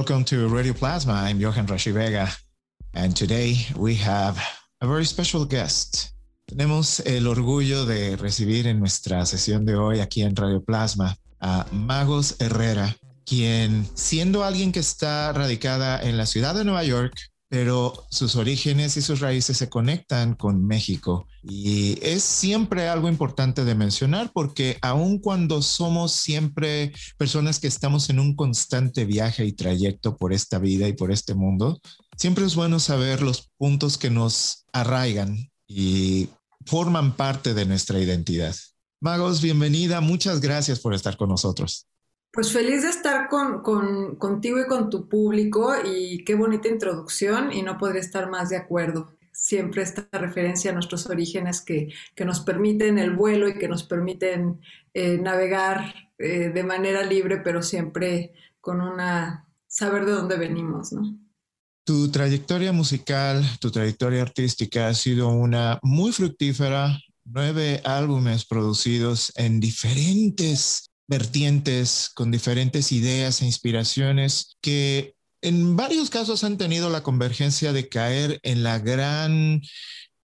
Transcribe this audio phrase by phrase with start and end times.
[0.00, 1.12] Welcome to Radio Plasma.
[1.12, 2.26] I'm Johan Rashi Vega,
[2.94, 4.40] and today we have
[4.80, 6.14] a very special guest.
[6.48, 11.66] Tenemos el orgullo de recibir en nuestra sesión de hoy aquí en Radio Plasma a
[11.70, 12.96] Magos Herrera,
[13.26, 17.12] quien siendo alguien que está radicada en la ciudad de Nueva York,
[17.50, 21.26] pero sus orígenes y sus raíces se conectan con México.
[21.42, 28.08] Y es siempre algo importante de mencionar porque aun cuando somos siempre personas que estamos
[28.08, 31.80] en un constante viaje y trayecto por esta vida y por este mundo,
[32.16, 36.28] siempre es bueno saber los puntos que nos arraigan y
[36.66, 38.54] forman parte de nuestra identidad.
[39.00, 40.00] Magos, bienvenida.
[40.00, 41.89] Muchas gracias por estar con nosotros.
[42.32, 47.52] Pues feliz de estar con, con, contigo y con tu público y qué bonita introducción
[47.52, 49.16] y no podría estar más de acuerdo.
[49.32, 53.82] Siempre esta referencia a nuestros orígenes que, que nos permiten el vuelo y que nos
[53.82, 54.60] permiten
[54.94, 61.18] eh, navegar eh, de manera libre, pero siempre con una saber de dónde venimos, ¿no?
[61.84, 69.58] Tu trayectoria musical, tu trayectoria artística ha sido una muy fructífera, nueve álbumes producidos en
[69.58, 77.72] diferentes vertientes, con diferentes ideas e inspiraciones que en varios casos han tenido la convergencia
[77.72, 79.60] de caer en la gran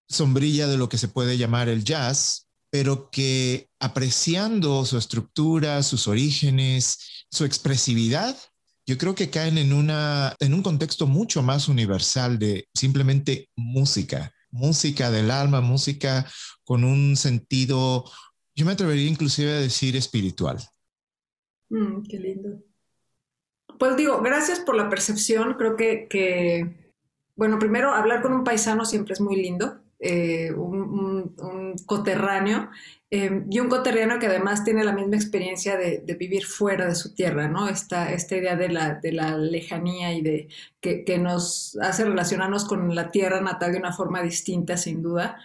[0.09, 6.07] sombrilla de lo que se puede llamar el jazz, pero que apreciando su estructura, sus
[6.07, 6.99] orígenes,
[7.31, 8.37] su expresividad,
[8.87, 14.33] yo creo que caen en, una, en un contexto mucho más universal de simplemente música,
[14.53, 16.31] música del alma, música
[16.63, 18.05] con un sentido,
[18.55, 20.65] yo me atrevería inclusive a decir espiritual.
[21.69, 22.59] Mm, qué lindo.
[23.79, 25.55] Pues digo, gracias por la percepción.
[25.55, 26.75] Creo que,
[27.35, 31.35] bueno, primero hablar con un paisano siempre es muy lindo, eh, un,
[31.87, 32.71] coterráneo,
[33.11, 37.15] eh, y un coterráneo que además tiene la misma experiencia de, vivir fuera de su
[37.15, 37.69] tierra, ¿no?
[37.69, 40.49] Esta, esta idea de la, de la lejanía y de
[40.81, 45.39] que, que, nos hace relacionarnos con la tierra natal de una forma distinta, sin duda,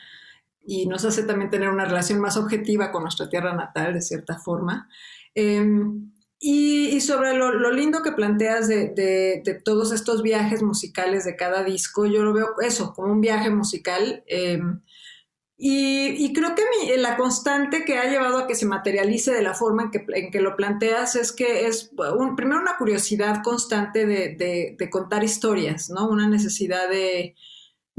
[0.66, 4.38] y nos hace también tener una relación más objetiva con nuestra tierra natal, de cierta
[4.38, 4.90] forma.
[5.36, 12.06] Em, y, sobre lo, lindo que planteas de, todos estos viajes musicales de cada disco,
[12.06, 14.24] yo lo veo eso, como un viaje musical.
[14.28, 14.82] Em,
[15.58, 16.64] y, creo que
[16.98, 20.32] la constante que ha llevado a que se materialice de la forma en que, en
[20.32, 21.92] que lo planteas es que es
[22.36, 26.10] primero una curiosidad constante de, contar historias, ¿no?
[26.10, 27.36] Una necesidad de,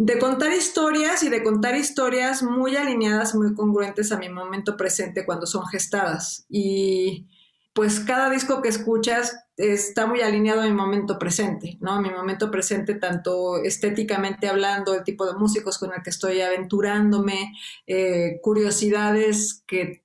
[0.04, 5.24] de contar historias y de contar historias muy alineadas, muy congruentes a mi momento presente
[5.24, 6.44] cuando son gestadas.
[6.48, 7.28] Y
[7.72, 11.92] pues cada disco que escuchas está muy alineado a mi momento presente, ¿no?
[11.92, 16.41] A mi momento presente, tanto estéticamente hablando, el tipo de músicos con el que estoy
[16.41, 17.54] aventurándome,
[17.86, 20.02] eh, curiosidades que,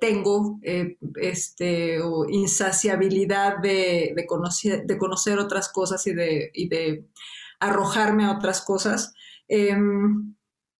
[0.00, 7.04] tengo, eh, este, o insaciabilidad de, conocer, otras cosas y de
[7.60, 9.14] arrojarme a otras cosas.
[9.48, 10.34] Em,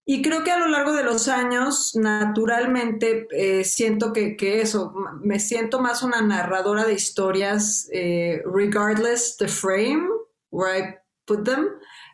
[0.05, 5.39] y creo que a lo largo de los años, naturalmente, eh, siento que, eso, me
[5.39, 10.07] siento más una narradora de historias, eh, regardless the frame
[10.49, 10.95] where I
[11.25, 11.67] put them,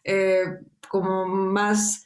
[0.03, 0.45] eh,
[0.89, 2.02] como más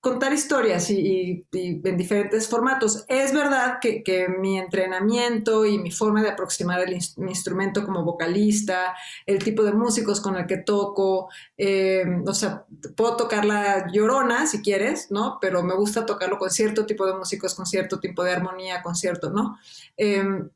[0.00, 3.04] contar historias y, en diferentes formatos.
[3.08, 8.94] Es verdad que, mi entrenamiento y mi forma de aproximar el mi instrumento como vocalista,
[9.26, 11.28] el tipo de músicos con el que toco,
[11.58, 12.64] eh, o sea,
[12.96, 15.38] puedo tocar la llorona si quieres, ¿no?
[15.40, 18.94] Pero me gusta tocarlo con cierto tipo de músicos, con cierto tipo de armonía, con
[18.94, 19.58] cierto, ¿no?
[19.96, 20.48] Em,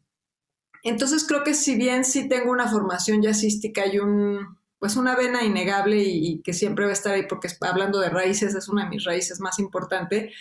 [0.82, 5.42] entonces creo que si bien sí tengo una formación jazzística y un pues una vena
[5.42, 8.90] innegable y, que siempre va a estar ahí porque hablando de raíces es una de
[8.90, 10.34] mis raíces más importantes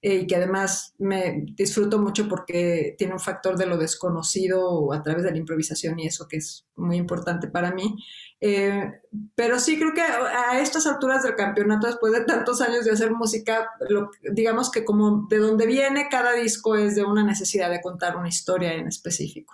[0.00, 5.02] eh, y que además me disfruto mucho porque tiene un factor de lo desconocido a
[5.02, 7.94] través de la improvisación y eso que es muy importante para mí.
[8.40, 8.90] Eh,
[9.34, 13.10] pero sí creo que a estas alturas del campeonato, después de tantos años de hacer
[13.10, 13.68] música,
[14.32, 18.30] digamos que como de donde viene cada disco es de una necesidad de contar una
[18.30, 19.52] historia en específico.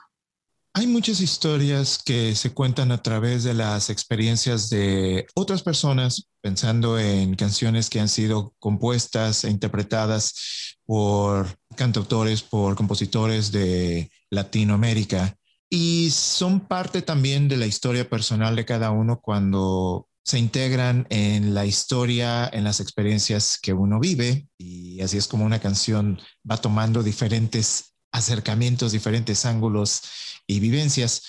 [0.78, 6.98] Hay muchas historias que se cuentan a través de las experiencias de otras personas, pensando
[6.98, 11.46] en canciones que han sido compuestas e interpretadas por
[11.76, 15.34] cantautores, por compositores de Latinoamérica.
[15.70, 21.54] y son parte también de la historia personal de cada uno cuando se integran en
[21.54, 26.58] la historia, en las experiencias que uno vive y así es como una canción va
[26.58, 30.02] tomando diferentes acercamientos, diferentes ángulos
[30.46, 31.22] y vivencias.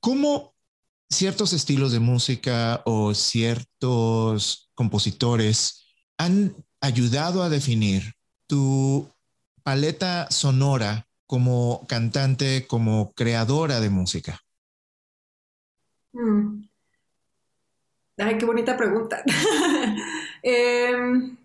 [0.00, 0.54] ¿Cómo
[1.10, 5.84] ciertos estilos de música o ciertos compositores
[6.18, 8.14] han ayudado a definir
[8.46, 9.08] tu
[9.62, 14.40] paleta sonora como cantante, como creadora de música?
[16.12, 16.64] Mm.
[18.18, 19.22] Ay, qué bonita pregunta.
[20.42, 21.36] Em,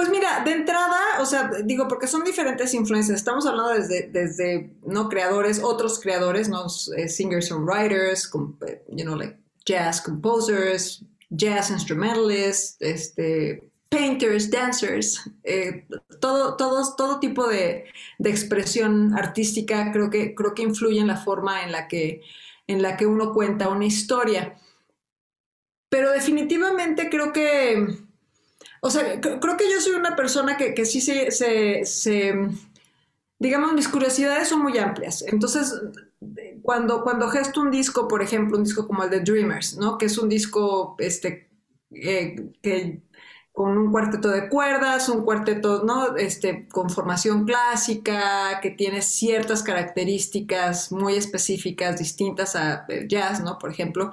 [0.00, 3.18] pues mira, de entrada, o sea, digo, porque son diferentes influencias.
[3.18, 6.64] Estamos hablando desde, desde no creadores, otros creadores, no
[6.96, 8.30] eh, singers songwriters,
[8.66, 9.36] eh, you know, like
[9.66, 15.86] jazz composers, jazz instrumentalists, este, painters, dancers, eh,
[16.18, 17.84] todo, todos, todo tipo de,
[18.18, 22.22] de, expresión artística creo que, creo que influye en la forma en la que,
[22.66, 24.56] en la que uno cuenta una historia.
[25.90, 28.08] Pero definitivamente creo que
[28.80, 32.34] o sea, creo que yo soy una persona que, que sí se, se,
[33.38, 35.22] digamos, mis curiosidades son muy amplias.
[35.26, 35.74] Entonces,
[36.62, 39.98] cuando, cuando gesto un disco, por ejemplo, un disco como el de Dreamers, ¿no?
[39.98, 41.50] Que es un disco, este,
[41.90, 43.02] eh, que
[43.52, 46.16] con un cuarteto de cuerdas, un cuarteto, ¿no?
[46.16, 53.58] Este, con formación clásica, que tiene ciertas características muy específicas, distintas a jazz, ¿no?
[53.58, 54.12] Por ejemplo.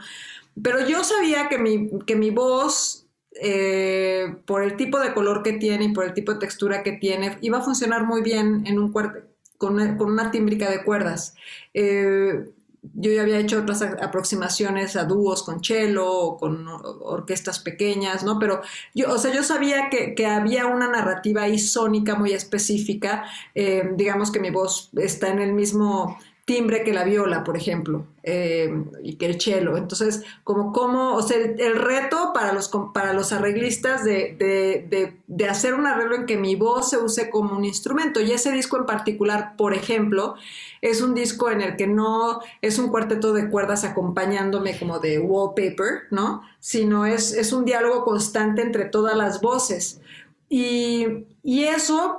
[0.62, 3.07] Pero yo sabía que mi, que mi voz
[3.42, 6.94] eh, por el tipo de color que tiene y por el tipo de textura que
[6.94, 11.36] tiene, iba a funcionar muy bien en un con, con una tímbrica de cuerdas.
[11.74, 12.46] Eh,
[12.94, 18.40] yo ya había hecho otras aproximaciones a dúos con cello o con orquestas pequeñas, ¿no?
[18.40, 18.62] Pero
[18.94, 23.26] yo, o sea, yo sabía que, que había una narrativa isónica muy específica.
[23.56, 26.18] Eh, digamos que mi voz está en el mismo
[26.48, 28.74] timbre que la viola, por ejemplo, eh,
[29.04, 29.76] y que el cello.
[29.76, 35.50] Entonces, como, como o sea, el, reto para los, para los arreglistas de, de, de,
[35.50, 38.22] hacer un arreglo en que mi voz se use como un instrumento.
[38.22, 40.36] Y ese disco en particular, por ejemplo,
[40.82, 45.20] es un disco en el que no es un cuarteto de cuerdas acompañándome como de
[45.20, 46.44] wallpaper, ¿no?
[46.62, 50.00] Sino es, es un diálogo constante entre todas las voces.
[50.50, 52.18] Y, eso,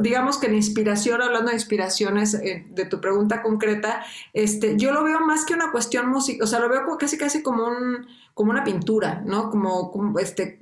[0.00, 5.04] digamos que la inspiración, hablando de inspiraciones eh, de tu pregunta concreta, este, yo lo
[5.04, 8.50] veo más que una cuestión música, o sea, lo veo casi casi como, un, como
[8.50, 9.50] una pintura, ¿no?
[9.50, 10.60] Como, este,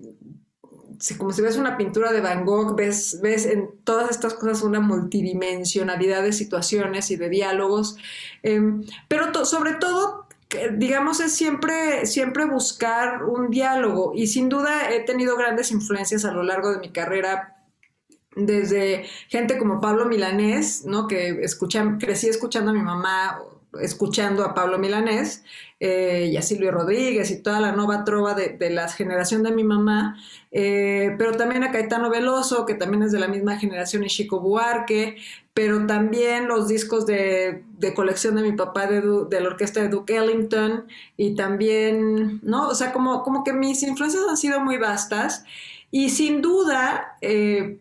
[1.19, 4.81] como si ves una pintura de Van Gogh, ves, ves en todas estas cosas una
[4.81, 7.97] multidimensionalidad de situaciones y de diálogos,
[8.43, 10.27] em, pero sobre todo
[10.73, 16.33] digamos, es siempre, siempre buscar un diálogo y sin duda he tenido grandes influencias a
[16.33, 17.57] lo largo de mi carrera
[18.35, 21.07] desde gente como Pablo Milanés, ¿no?
[21.07, 23.41] Que escuché, crecí escuchando a mi mamá,
[23.81, 25.45] escuchando a Pablo Milanés,
[25.85, 29.65] eh, y a Silvio Rodríguez y toda la nueva trova de, la generación de mi
[29.65, 30.17] mamá,
[30.53, 34.39] eh, pero también a Caetano Veloso, que también es de la misma generación, y Chico
[34.39, 35.17] Buarque,
[35.55, 37.65] pero también los discos de,
[37.97, 40.87] colección de mi papá de, la orquesta de Duke Ellington,
[41.17, 42.69] y también, ¿no?
[42.69, 45.45] O sea, como, como que mis influencias han sido muy vastas,
[45.91, 47.79] y sin duda, eh,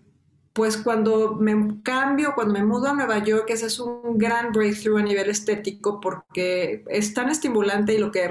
[0.53, 4.97] pues cuando me cambio, cuando me mudo a Nueva York, ese es un gran breakthrough
[4.97, 8.29] a nivel estético porque es tan estimulante y lo que,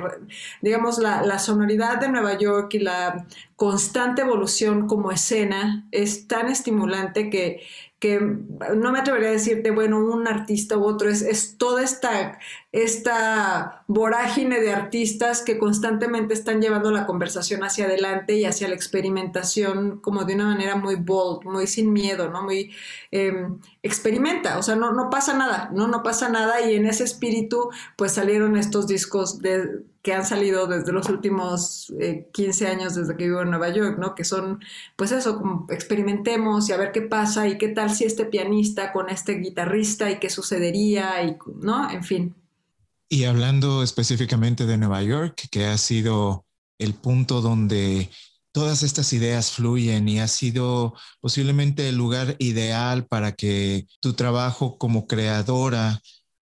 [0.60, 6.48] digamos, la, la sonoridad de Nueva York y la constante evolución como escena es tan
[6.48, 7.62] estimulante que
[8.00, 12.38] que no me atrevería a decirte, bueno, un artista u otro, es, es toda esta,
[12.72, 18.74] esta vorágine de artistas que constantemente están llevando la conversación hacia adelante y hacia la
[18.74, 22.42] experimentación como de una manera muy bold, muy sin miedo, ¿no?
[22.42, 22.74] Muy
[23.10, 25.86] em, experimenta, o sea, no, no pasa nada, ¿no?
[25.86, 30.66] No pasa nada y en ese espíritu pues salieron estos discos de que han salido
[30.66, 31.92] desde los últimos
[32.32, 34.14] 15 eh, años desde que vivo en Nueva York, ¿no?
[34.14, 34.60] Que son,
[34.96, 39.10] pues eso, experimentemos y a ver qué pasa y qué tal si este pianista con
[39.10, 41.90] este guitarrista y qué sucedería y, ¿no?
[41.90, 42.34] En fin.
[43.08, 46.46] Y hablando específicamente de Nueva York, que ha sido
[46.78, 48.08] el punto donde
[48.52, 54.78] todas estas ideas fluyen y ha sido posiblemente el lugar ideal para que tu trabajo
[54.78, 56.00] como creadora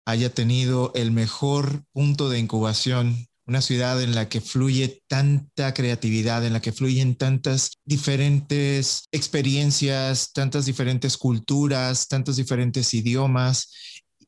[0.04, 6.44] haya tenido el mejor punto de incubación una ciudad en la que fluye tanta creatividad,
[6.44, 13.72] en la que fluyen tantas diferentes experiencias, tantas diferentes culturas, tantos diferentes idiomas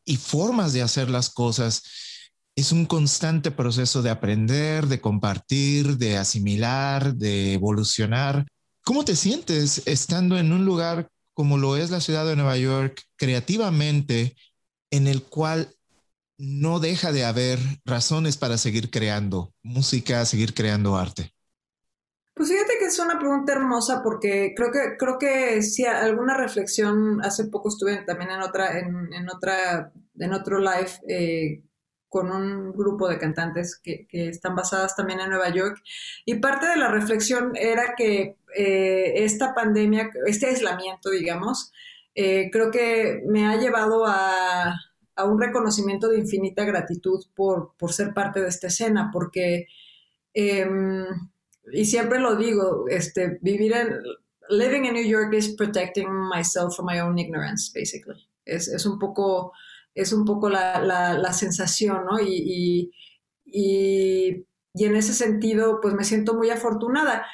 [0.05, 1.83] y formas de hacer las cosas.
[2.55, 8.47] Es un constante proceso de aprender, de compartir, de asimilar, de evolucionar.
[8.83, 13.03] ¿Cómo te sientes estando en un lugar como lo es la ciudad de Nueva York,
[13.17, 14.37] creativamente,
[14.91, 15.76] en el cual
[16.39, 21.33] no deja de haber razones para seguir creando música, seguir creando arte?
[22.35, 27.25] Pues fíjate que es una pregunta hermosa porque creo que creo que sí alguna reflexión
[27.25, 31.63] hace poco estuve también en otra en, en otra en otro live eh,
[32.11, 35.83] con un grupo de cantantes que, están basadas también en Nueva York
[36.27, 41.73] y parte de la reflexión era que eh, esta pandemia este aislamiento digamos
[42.15, 44.75] eh, creo que me ha llevado a,
[45.17, 49.67] a, un reconocimiento de infinita gratitud por, por ser parte de esta escena porque
[50.35, 51.07] em,
[51.73, 54.01] y siempre lo digo, este, vivir en,
[54.49, 58.29] living in New York is protecting myself from my own ignorance, basically.
[58.45, 59.53] Es, es un poco,
[59.95, 62.21] es un poco la, la, la sensación, ¿no?
[62.21, 62.93] Y, y,
[63.45, 67.27] y, y, en ese sentido, pues me siento muy afortunada.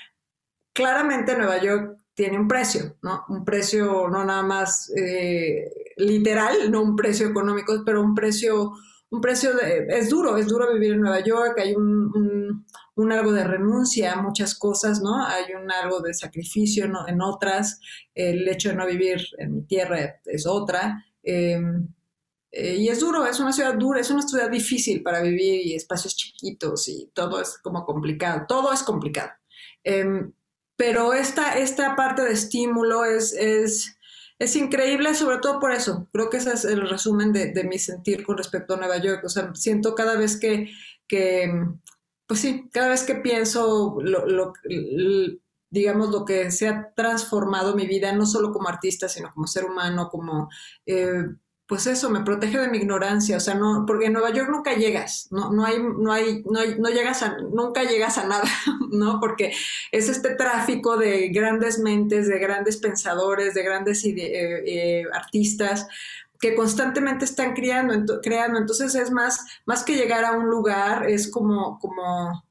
[0.72, 3.24] Claramente Nueva York tiene un precio, ¿no?
[3.28, 5.70] Un precio no nada más eh,
[6.02, 8.72] literal, no un precio económico, pero un precio
[9.12, 12.64] un precio de, es duro, es duro vivir en Nueva York, hay un,
[13.12, 15.26] algo de renuncia a muchas cosas, ¿no?
[15.26, 17.78] Hay un algo de sacrificio en otras,
[18.14, 21.04] el hecho de no vivir en mi tierra es otra.
[21.22, 21.88] Em,
[22.50, 25.74] eh, y es duro, es una ciudad dura, es una ciudad difícil para vivir y
[25.74, 29.32] espacios chiquitos y todo es como complicado, todo es complicado.
[29.84, 30.32] Em,
[30.76, 33.94] pero esta, esta parte de estímulo es, es
[34.42, 36.08] es increíble, sobre todo por eso.
[36.12, 39.22] Creo que ese es el resumen de, mi sentir con respecto a Nueva York.
[39.24, 40.68] O sea, siento cada vez que,
[42.26, 44.52] pues sí, cada vez que pienso lo,
[45.70, 49.64] digamos, lo que se ha transformado mi vida, no solo como artista, sino como ser
[49.64, 50.48] humano, como
[50.86, 51.24] eh,
[51.66, 54.74] pues eso, me protege de mi ignorancia, o sea, no, porque en Nueva York nunca
[54.74, 58.44] llegas, no, no hay, no hay, no, no llegas a, nunca llegas a nada,
[58.90, 59.20] ¿no?
[59.20, 59.52] Porque
[59.90, 65.86] es este tráfico de grandes mentes, de grandes pensadores, de grandes eh, eh, artistas
[66.42, 71.30] que constantemente están creando, creando, entonces es más, más que llegar a un lugar, es
[71.30, 72.44] como, como,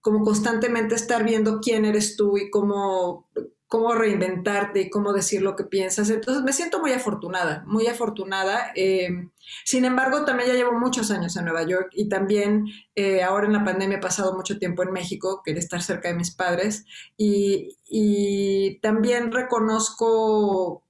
[0.00, 3.28] como constantemente estar viendo quién eres tú y cómo
[3.70, 6.10] cómo reinventarte y cómo decir lo que piensas.
[6.10, 8.72] Entonces me siento muy afortunada, muy afortunada.
[8.74, 9.28] Eh,
[9.64, 13.52] sin embargo, también ya llevo muchos años en Nueva York y también eh, ahora en
[13.52, 16.84] la pandemia he pasado mucho tiempo en México, quería estar cerca de mis padres
[17.16, 20.82] y, y también reconozco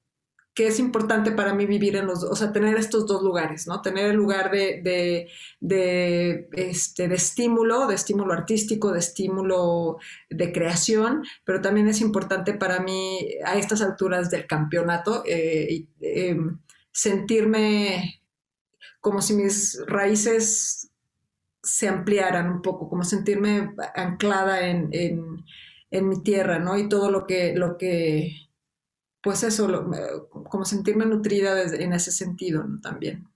[0.60, 3.80] que es importante para mí vivir en los, o sea, tener estos dos lugares, ¿no?
[3.80, 5.26] Tener el lugar de,
[5.58, 9.96] de, este, de estímulo, de estímulo artístico, de estímulo
[10.28, 16.36] de creación, pero también es importante para mí a estas alturas del campeonato eh, eh,
[16.92, 18.20] sentirme
[19.00, 20.90] como si mis raíces
[21.62, 25.42] se ampliaran un poco, como sentirme anclada en, en,
[25.90, 26.76] en mi tierra, ¿no?
[26.76, 28.49] Y todo lo que, lo que
[29.22, 29.90] pues eso,
[30.48, 33.28] como sentirme nutrida en ese sentido también.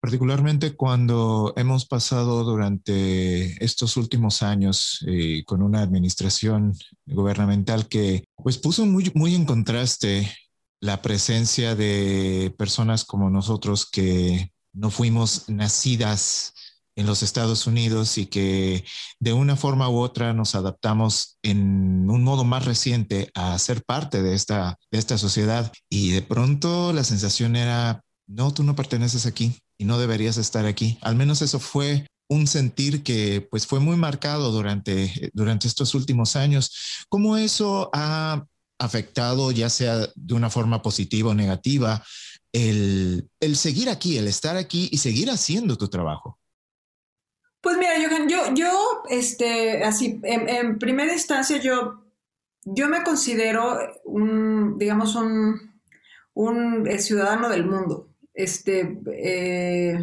[0.00, 6.74] Particularmente cuando hemos pasado durante estos últimos años eh, con una administración
[7.06, 10.30] gubernamental que pues puso muy, muy en contraste
[10.80, 16.52] la presencia de personas como nosotros que no fuimos nacidas
[16.96, 18.84] en los Estados Unidos y que
[19.18, 24.22] de una forma u otra nos adaptamos en un modo más reciente a ser parte
[24.22, 25.72] de esta, de esta sociedad.
[25.88, 30.66] Y de pronto la sensación era, no, tú no perteneces aquí y no deberías estar
[30.66, 30.98] aquí.
[31.02, 36.36] Al menos eso fue un sentir que pues fue muy marcado durante, durante estos últimos
[36.36, 37.04] años.
[37.08, 38.44] ¿Cómo eso ha
[38.78, 42.04] afectado, ya sea de una forma positiva o negativa,
[42.52, 46.38] el, el seguir aquí, el estar aquí y seguir haciendo tu trabajo?
[47.64, 52.04] Pues mira, Johan, yo, yo, este, así, en, primera instancia, yo,
[52.66, 55.80] yo me considero un, digamos, un,
[56.34, 58.10] un eh, ciudadano del mundo.
[58.34, 59.98] Este, eh,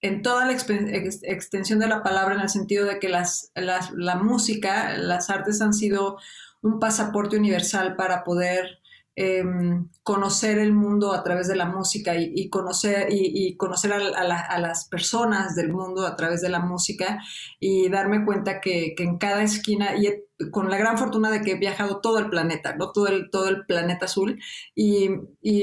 [0.00, 4.16] en toda la extensión de la palabra, en el sentido de que las, las, la
[4.16, 6.16] música, las artes han sido
[6.62, 8.78] un pasaporte universal para poder
[9.16, 14.88] Em, conocer el mundo a través de la música y, conocer, y, conocer a, las
[14.88, 17.20] personas del mundo a través de la música
[17.60, 20.12] y darme cuenta que, en cada esquina, y
[20.50, 22.90] con la gran fortuna de que he viajado todo el planeta, ¿no?
[22.90, 24.40] todo, el, todo el planeta azul,
[24.74, 25.10] y,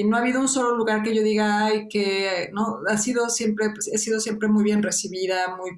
[0.06, 3.72] no ha habido un solo lugar que yo diga, ay, que no, ha sido siempre,
[3.72, 5.72] pues, he sido siempre muy bien recibida, muy...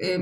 [0.00, 0.18] Eh,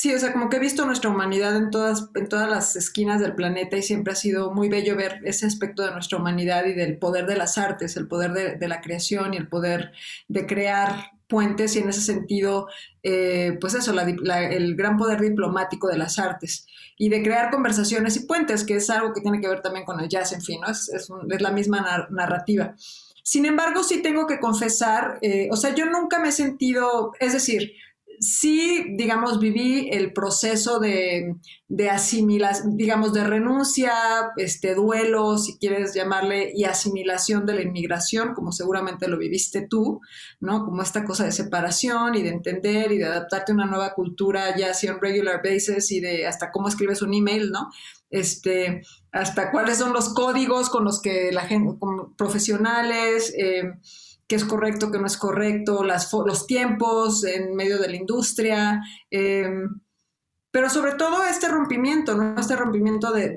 [0.00, 3.20] Sí, o sea, como que he visto nuestra humanidad en todas, en todas las esquinas
[3.20, 6.72] del planeta y siempre ha sido muy bello ver ese aspecto de nuestra humanidad y
[6.72, 9.92] del poder de las artes, el poder de, la creación y el poder
[10.26, 12.68] de crear puentes y en ese sentido,
[13.02, 16.66] eh, pues eso, el gran poder diplomático de las artes
[16.96, 20.00] y de crear conversaciones y puentes, que es algo que tiene que ver también con
[20.00, 20.70] el jazz, en fin, ¿no?
[20.70, 21.10] es, es,
[21.42, 22.74] la misma narrativa.
[23.22, 27.34] sin embargo, sí tengo que confesar, eh, o sea, yo nunca me he sentido, es
[27.34, 27.74] decir,
[28.20, 31.36] sí, digamos, viví el proceso de,
[31.68, 33.94] de asimilación, digamos, de renuncia,
[34.36, 40.00] este duelo, si quieres llamarle, y asimilación de la inmigración, como seguramente lo viviste tú,
[40.38, 40.66] ¿no?
[40.66, 44.54] Como esta cosa de separación y de entender y de adaptarte a una nueva cultura
[44.54, 47.70] ya así on regular basis y de hasta cómo escribes un email, ¿no?
[48.10, 51.78] Este, hasta cuáles son los códigos con los que la gente,
[52.18, 53.62] profesionales, eh,
[54.30, 59.80] qué es correcto, qué no es correcto, los tiempos en medio de la industria, em,
[60.52, 62.38] pero sobre todo este rompimiento, ¿no?
[62.38, 63.34] este rompimiento de,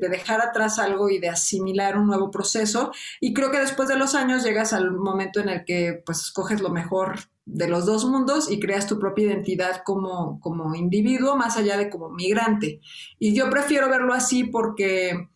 [0.00, 2.92] dejar atrás algo y de asimilar un nuevo proceso.
[3.20, 6.62] Y creo que después de los años llegas al momento en el que pues escoges
[6.62, 11.58] lo mejor de los dos mundos y creas tu propia identidad como, como individuo, más
[11.58, 12.80] allá de como migrante.
[13.18, 15.28] Y yo prefiero verlo así porque,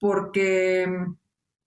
[0.00, 0.88] porque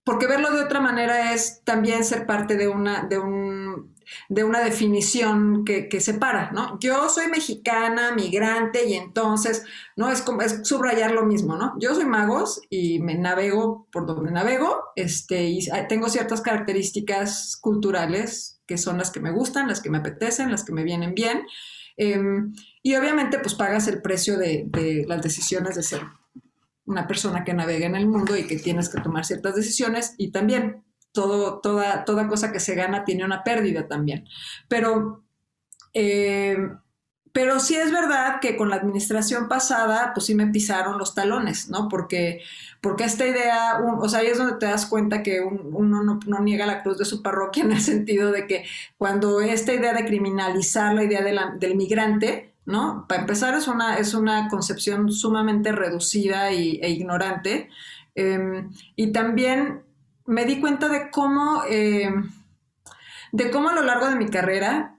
[0.08, 3.94] porque verlo de otra manera es también ser parte de una, de un,
[4.30, 6.78] de una definición que, que, separa, ¿no?
[6.80, 10.10] Yo soy mexicana, migrante, y entonces, ¿no?
[10.10, 11.74] Es, como, es subrayar lo mismo, ¿no?
[11.78, 18.62] Yo soy magos y me navego por donde navego, este, y tengo ciertas características culturales
[18.66, 21.42] que son las que me gustan, las que me apetecen, las que me vienen bien.
[21.98, 26.00] Em, y obviamente, pues pagas el precio de, de las decisiones de ser
[26.88, 30.32] una persona que navega en el mundo y que tienes que tomar ciertas decisiones y
[30.32, 34.24] también todo, toda, toda cosa que se gana tiene una pérdida también.
[34.68, 35.24] Pero,
[35.92, 36.56] eh,
[37.32, 41.68] pero sí es verdad que con la administración pasada, pues sí me pisaron los talones,
[41.68, 41.88] ¿no?
[41.88, 42.40] Porque,
[42.80, 46.40] porque esta idea, o sea, ahí es donde te das cuenta que uno no, no,
[46.40, 48.64] niega la cruz de su parroquia en el sentido de que
[48.96, 53.06] cuando esta idea de criminalizar la idea del migrante, ¿no?
[53.08, 57.70] Para empezar, es una, es una concepción sumamente reducida y, e ignorante.
[58.14, 59.84] Em, y también
[60.26, 62.30] me di cuenta de cómo, em,
[63.32, 64.97] de cómo a lo largo de mi carrera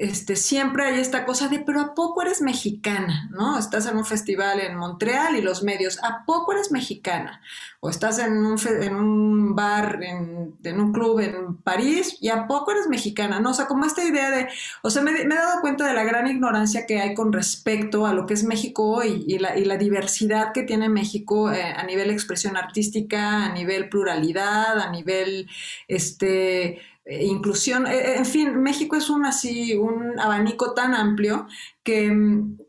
[0.00, 3.28] este, siempre hay esta cosa de, pero ¿a poco eres mexicana?
[3.32, 3.58] ¿No?
[3.58, 7.42] Estás en un festival en Montreal y los medios, ¿a poco eres mexicana?
[7.80, 12.70] O estás en un, en un bar, en, un club en París y ¿a poco
[12.70, 13.40] eres mexicana?
[13.40, 13.50] ¿No?
[13.50, 14.48] O sea, como esta idea de,
[14.82, 18.14] o sea, me, he dado cuenta de la gran ignorancia que hay con respecto a
[18.14, 21.82] lo que es México hoy y la, y la diversidad que tiene México eh, a
[21.82, 25.46] nivel expresión artística, a nivel pluralidad, a nivel,
[25.88, 31.46] este, eh, inclusión, eh, eh, en fin, México es un así, un abanico tan amplio
[31.82, 32.12] que,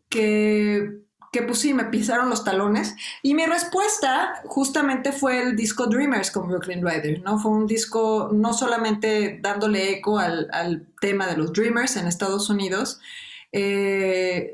[0.09, 2.95] que, que pues sí, me pisaron los talones.
[3.21, 7.39] Y mi respuesta justamente fue el disco Dreamers con Brooklyn Rider, ¿no?
[7.39, 12.49] Fue un disco no solamente dándole eco al, al tema de los Dreamers en Estados
[12.49, 12.99] Unidos,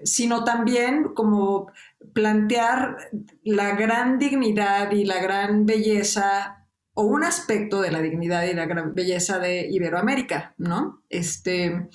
[0.03, 1.71] sino también como
[2.13, 2.97] plantear
[3.43, 6.66] la gran dignidad y la gran belleza
[6.99, 11.03] o un aspecto de la dignidad y la belleza de Iberoamérica, ¿no?
[11.09, 11.87] Este,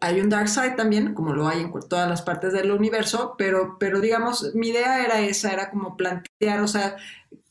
[0.00, 3.78] hay un dark side también, como lo hay en todas las partes del universo, pero,
[3.80, 6.98] pero digamos, mi idea era esa, era como plantear, o sea,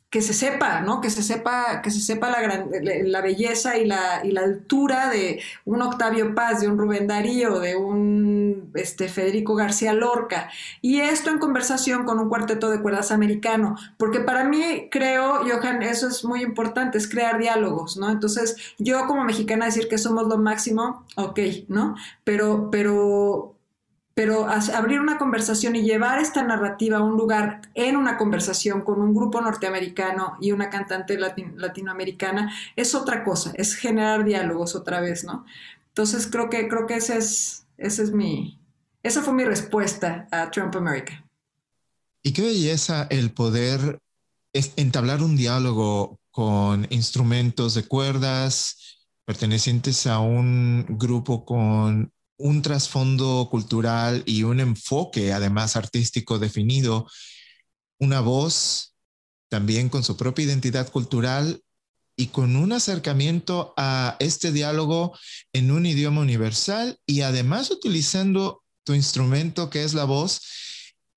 [0.09, 1.01] que se sepa, ¿no?
[1.01, 5.09] Que se sepa, que se sepa la, gran, la belleza y la, y la, altura
[5.09, 8.38] de un Octavio Paz, de un Rubén Darío, de un
[8.73, 10.49] este, Federico García Lorca.
[10.81, 15.81] Y esto en conversación con un cuarteto de cuerdas americano, porque para mí creo, Johan,
[15.83, 18.09] eso es muy importante, es crear diálogos, ¿no?
[18.09, 21.95] Entonces, yo como mexicana decir que somos lo máximo, ok, ¿no?
[22.23, 23.55] Pero, pero,
[24.13, 29.01] pero abrir una conversación y llevar esta narrativa a un lugar en una conversación con
[29.01, 35.23] un grupo norteamericano y una cantante latinoamericana es otra cosa, es generar diálogos otra vez,
[35.23, 35.45] ¿no?
[35.87, 38.59] Entonces creo que creo que ese es ese es mi
[39.01, 41.25] esa fue mi respuesta a Trump America.
[42.21, 43.99] Y qué belleza el poder
[44.53, 54.23] entablar un diálogo con instrumentos de cuerdas pertenecientes a un grupo con un trasfondo cultural
[54.25, 57.07] y un enfoque además artístico definido,
[57.99, 58.95] una voz
[59.49, 61.61] también con su propia identidad cultural
[62.19, 65.17] y con un acercamiento a este diálogo
[65.53, 70.41] en un idioma universal y además utilizando tu instrumento que es la voz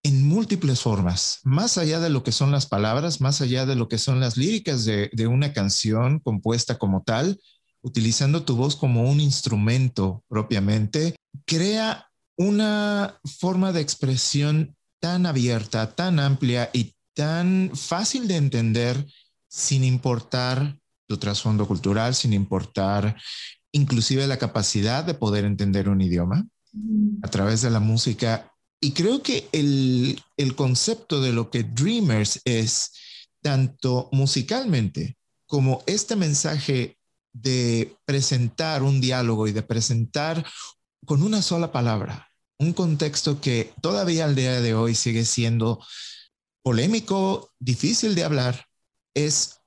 [0.05, 3.89] en múltiples formas, más allá de lo que son las palabras, más allá de lo
[3.89, 7.41] que son las líricas de, de una canción compuesta como tal,
[7.81, 16.21] utilizando tu voz como un instrumento propiamente, crea una forma de expresión tan abierta, tan
[16.21, 19.05] amplia y tan fácil de entender
[19.49, 20.79] sin importar
[21.19, 23.17] trasfondo cultural, sin importar
[23.73, 26.47] inclusive la capacidad de poder entender un idioma
[27.23, 28.53] a través de la música.
[28.81, 32.93] Y creo que el, el concepto de lo que Dreamers es,
[33.41, 36.99] tanto musicalmente como este mensaje
[37.33, 40.45] de presentar un diálogo y de presentar
[41.07, 45.85] con una sola palabra un contexto que todavía al día de hoy sigue siendo
[46.63, 48.67] polémico, difícil de hablar,
[49.15, 49.59] es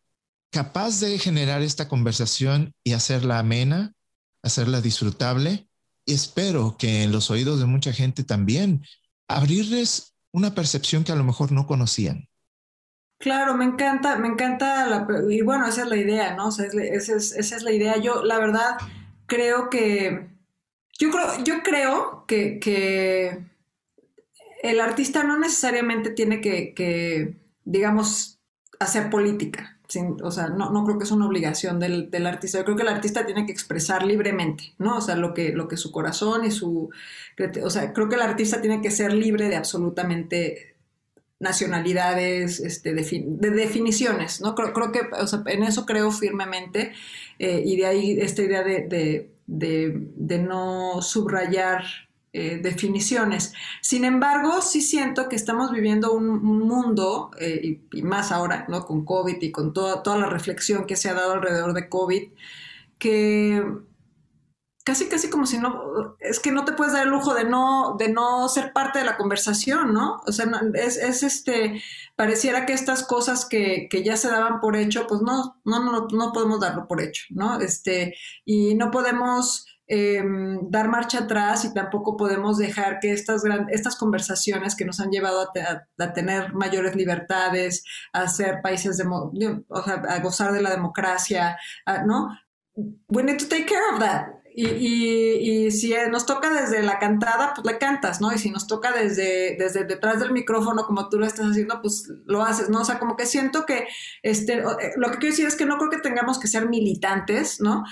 [0.56, 3.92] capaz de generar esta conversación y hacerla amena,
[4.42, 5.68] hacerla disfrutable.
[6.06, 8.82] Y espero que en los oídos de mucha gente también
[9.28, 12.30] abrirles una percepción que a lo mejor no conocían.
[13.20, 16.48] Claro, me encanta, me encanta, y bueno, esa es la idea, ¿no?
[16.48, 17.98] esa, es, la idea.
[17.98, 18.78] Yo, la verdad,
[19.26, 20.30] creo que,
[20.98, 23.44] yo creo, yo creo que, que
[24.64, 28.40] el artista no necesariamente tiene que, que digamos,
[28.80, 29.75] hacer política
[30.24, 32.58] o sea, no, no, creo que es una obligación del, del, artista.
[32.58, 34.98] Yo creo que el artista tiene que expresar libremente, ¿no?
[34.98, 36.90] O sea, lo que, lo que su corazón y su...
[37.64, 40.76] O sea, creo que el artista tiene que ser libre de absolutamente
[41.40, 44.56] nacionalidades, este, de definiciones, ¿no?
[44.56, 46.94] Creo, que, o sea, en eso creo firmemente
[47.40, 51.84] eh, y de ahí esta idea de, de, de, de no subrayar
[52.38, 53.54] eh, definiciones.
[53.80, 58.86] Sin embargo, sí siento que estamos viviendo un, mundo, eh, y, más ahora, ¿no?
[58.86, 62.24] Con COVID y con toda, toda la reflexión que se ha dado alrededor de COVID,
[62.98, 63.64] que
[64.84, 67.96] casi, casi como si no, es que no te puedes dar el lujo de no,
[67.98, 70.22] de no ser parte de la conversación, ¿no?
[70.28, 71.82] O sea, es, es este,
[72.18, 76.08] pareciera que estas cosas que, que, ya se daban por hecho, pues no, no, no,
[76.12, 77.62] no podemos darlo por hecho, ¿no?
[77.62, 83.96] Este, y no podemos Em, dar marcha atrás y tampoco podemos dejar que estas, estas
[83.96, 89.94] conversaciones que nos han llevado a, tener mayores libertades, a ser países, de, o sea,
[90.10, 91.58] a gozar de la democracia,
[92.08, 92.30] ¿no?
[93.10, 94.28] We need to take care of that.
[94.58, 98.34] Y, y, si nos toca desde la cantada, pues la cantas, ¿no?
[98.34, 102.08] Y si nos toca desde, desde detrás del micrófono, como tú lo estás haciendo, pues
[102.26, 102.82] lo haces, ¿no?
[102.82, 103.86] O sea, como que siento que,
[104.24, 107.60] este, eh, lo que quiero decir es que no creo que tengamos que ser militantes,
[107.60, 107.84] ¿no?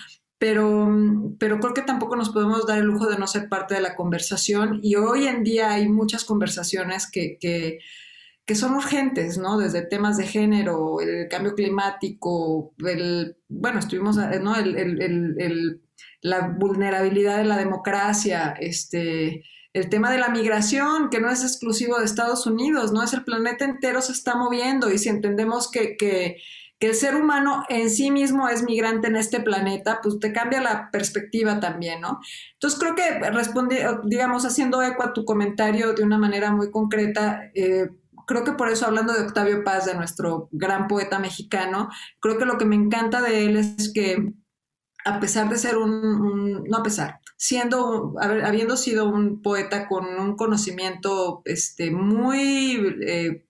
[0.44, 0.94] Pero,
[1.40, 3.96] pero creo que tampoco nos podemos dar el lujo de no ser parte de la
[3.96, 7.80] conversación y hoy en día hay muchas conversaciones que, que,
[8.54, 9.58] son urgentes, ¿no?
[9.58, 14.58] Desde temas de género, el cambio climático, el, bueno, estuvimos, ¿no?
[14.58, 15.82] El, el, el,
[16.20, 22.00] la vulnerabilidad de la democracia, este, el tema de la migración, que no es exclusivo
[22.00, 23.02] de Estados Unidos, ¿no?
[23.02, 26.42] Es el planeta entero se está moviendo y si entendemos que, que
[26.84, 30.60] que el ser humano en sí mismo es migrante en este planeta, pues te cambia
[30.60, 32.20] la perspectiva también, ¿no?
[32.56, 37.40] Entonces creo que respondí, digamos, haciendo eco a tu comentario de una manera muy concreta,
[37.56, 37.88] eh,
[38.28, 41.88] creo que por eso hablando de Octavio Paz, de nuestro gran poeta mexicano,
[42.20, 44.34] creo que lo que me encanta de él es que
[45.06, 50.36] a pesar de ser un, no a pesar, siendo, habiendo sido un poeta con un
[50.36, 53.46] conocimiento este, muy eh,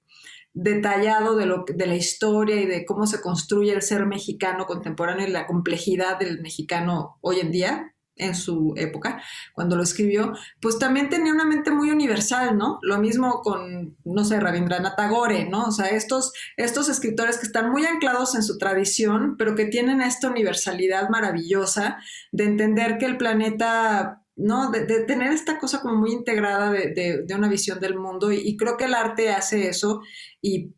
[0.54, 5.28] detallado de, lo, de la historia y de cómo se construye el ser mexicano contemporáneo
[5.28, 9.22] y la complejidad del mexicano hoy en día, en su época,
[9.54, 12.78] cuando lo escribió, pues también tenía una mente muy universal, ¿no?
[12.84, 15.66] Lo mismo con, no sé, Rabindranath Tagore, ¿no?
[15.66, 20.02] O sea, estos, estos escritores que están muy anclados en su tradición, pero que tienen
[20.02, 21.98] esta universalidad maravillosa
[22.32, 24.72] de entender que el planeta ¿no?
[24.72, 28.86] De, tener esta cosa como muy integrada de, una visión del mundo y, creo que
[28.86, 30.02] el arte hace eso
[30.42, 30.74] y,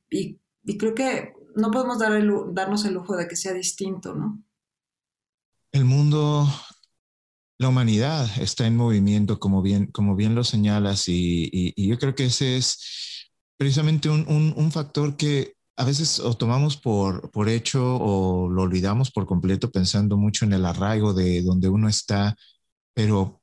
[0.77, 2.11] creo que no podemos dar
[2.53, 4.41] darnos el lujo de que sea distinto, ¿no?
[5.71, 6.47] El mundo,
[7.57, 12.25] la humanidad está en movimiento, como bien, como bien lo señalas, y, yo creo que
[12.25, 18.49] ese es precisamente un, un, factor que a veces o tomamos por, por hecho o
[18.49, 22.35] lo olvidamos por completo pensando mucho en el arraigo de donde uno está,
[22.93, 23.41] pero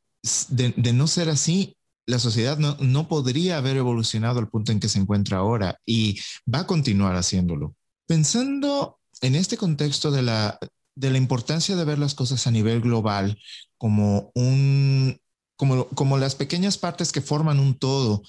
[0.49, 4.89] de, no ser así, la sociedad no, no, podría haber evolucionado al punto en que
[4.89, 6.21] se encuentra ahora y
[6.53, 7.75] va a continuar haciéndolo.
[8.07, 10.59] Pensando en este contexto de la,
[10.95, 13.39] de la importancia de ver las cosas a nivel global
[13.79, 15.19] como, un,
[15.57, 18.23] como, como las pequeñas partes que forman un todo,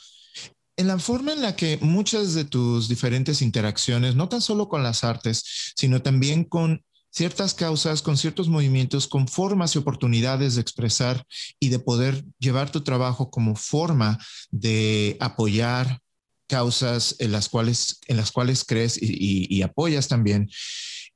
[0.75, 4.81] en la forma en la que muchas de tus diferentes interacciones, no tan solo con
[4.81, 10.61] las artes, sino también con ciertas causas, con ciertos movimientos, con formas y oportunidades de
[10.61, 11.25] expresar
[11.59, 14.17] y de poder llevar tu trabajo como forma
[14.49, 15.99] de apoyar
[16.47, 20.49] causas en las cuales, en las cuales crees y, apoyas también.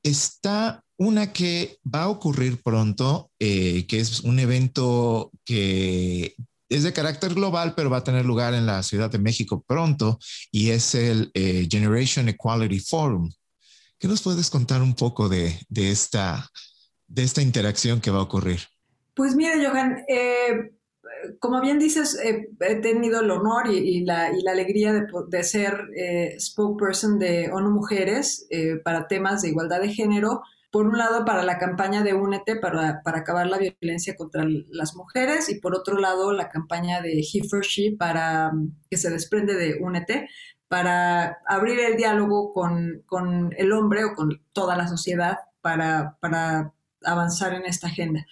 [0.03, 6.35] Está una que va a ocurrir pronto, eh, que es un evento que
[6.69, 10.19] es de carácter global, pero va a tener lugar en la Ciudad de México pronto,
[10.51, 13.31] y es el eh, Generation Equality Forum.
[13.99, 16.49] ¿Qué nos puedes contar un poco de, esta,
[17.41, 18.59] interacción que va a ocurrir?
[19.15, 20.71] Pues mira, Johan, eh,
[21.39, 27.17] como bien dices, eh, he tenido el honor y, la, alegría de, ser eh, spokesperson
[27.17, 28.47] de ONU Mujeres
[28.83, 33.01] para temas de igualdad de género por un lado para la campaña de Únete para,
[33.01, 37.47] para acabar la violencia contra las mujeres y por otro lado la campaña de He
[37.47, 38.51] for She para
[38.89, 40.27] que se desprende de Únete
[40.67, 46.73] para abrir el diálogo con, con el hombre o con toda la sociedad para, para
[47.03, 48.25] avanzar en esta agenda.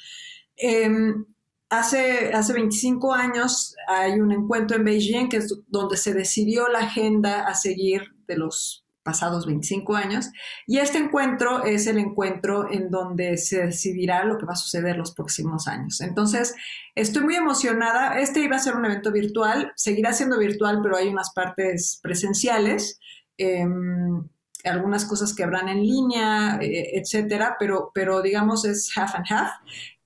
[0.57, 1.25] Em,
[1.69, 6.79] hace, hace 25 años hay un encuentro en Beijing que es donde se decidió la
[6.79, 10.31] agenda a seguir de los pasados 25 años.
[10.65, 14.97] Y este encuentro es el encuentro en donde se decidirá lo que va a suceder
[14.97, 16.01] los próximos años.
[16.01, 16.55] Entonces,
[16.95, 18.19] estoy muy emocionada.
[18.19, 22.99] Este iba a ser un evento virtual, seguirá siendo virtual, pero hay unas partes presenciales.
[23.37, 24.27] Em,
[24.63, 29.51] algunas cosas que habrán en línea, eh, etcétera, pero, pero digamos es half and half.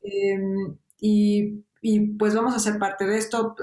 [0.02, 3.56] Em, y y pues vamos a ser parte de esto,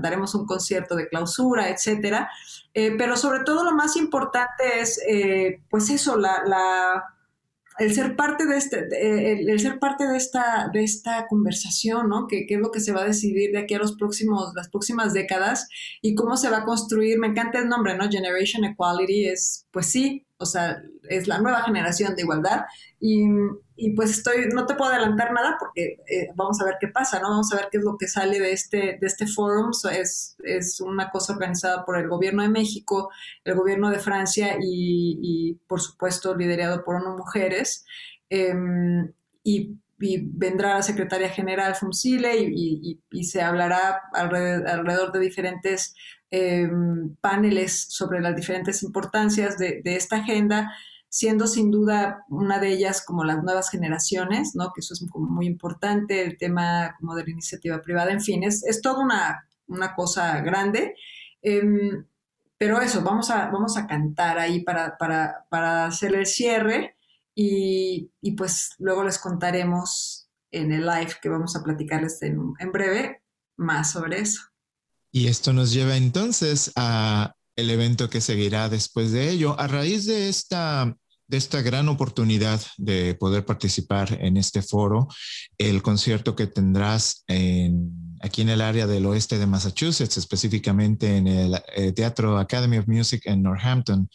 [0.00, 2.30] daremos un concierto de clausura, etcétera.
[2.74, 7.04] Eh, pero sobre todo lo más importante es, eh, pues eso, la,
[7.78, 12.26] el ser parte de este, el, ser parte de esta, de esta conversación, ¿no?
[12.26, 15.12] Que, es lo que se va a decidir de aquí a los próximos, las próximas
[15.12, 15.68] décadas
[16.02, 17.20] y cómo se va a construir.
[17.20, 18.10] Me encanta el nombre, ¿no?
[18.10, 22.64] Generation Equality es, pues sí, o sea, es la nueva generación de igualdad
[23.00, 23.26] y
[23.80, 27.20] y pues estoy, no te puedo adelantar nada porque eh, vamos a ver qué pasa,
[27.20, 27.30] ¿no?
[27.30, 29.70] Vamos a ver qué es lo que sale de este, de este forum.
[29.92, 33.08] es, es una cosa organizada por el gobierno de México,
[33.44, 37.86] el gobierno de Francia y, por supuesto liderado por ONU Mujeres.
[38.28, 39.12] Em,
[39.44, 45.94] y, vendrá la secretaria general Fumsile y, se hablará alrededor, de diferentes
[46.30, 50.72] em, paneles sobre las diferentes importancias de, esta agenda
[51.10, 54.72] siendo sin duda una de ellas como las nuevas generaciones, ¿no?
[54.74, 58.62] que eso es muy importante, el tema como de la iniciativa privada, en fin, es,
[58.64, 60.94] es toda una, una cosa grande.
[61.40, 62.04] Em,
[62.58, 66.96] pero eso, vamos a, vamos a cantar ahí para, para, para hacer el cierre
[67.34, 72.72] y, y, pues luego les contaremos en el live que vamos a platicarles en, en
[72.72, 73.22] breve
[73.56, 74.42] más sobre eso.
[75.12, 79.58] Y esto nos lleva entonces a el evento que seguirá después de ello.
[79.58, 80.94] A raíz de esta,
[81.26, 85.08] de esta gran oportunidad de poder participar en este foro,
[85.58, 91.26] el concierto que tendrás en aquí en el área del oeste de Massachusetts, específicamente en
[91.26, 94.08] el eh, Teatro Academy of Music en Northampton,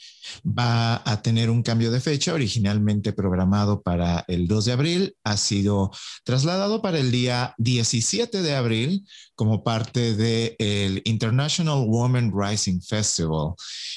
[0.45, 5.37] va a tener un cambio de fecha, originalmente programado para el 2 de abril, ha
[5.37, 5.91] sido
[6.23, 13.53] trasladado para el día 17 de abril como parte del International Women Rising Festival.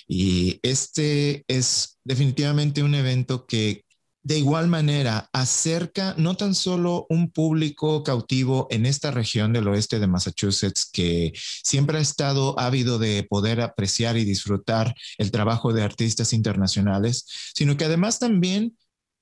[0.09, 3.86] Y este es definitivamente un evento que
[4.27, 10.01] de igual manera acerca no tan solo un público cautivo en esta región del oeste
[10.01, 15.85] de Massachusetts que siempre ha estado ávido de poder apreciar y disfrutar el trabajo de
[15.85, 18.77] artistas internacionales, sino que además también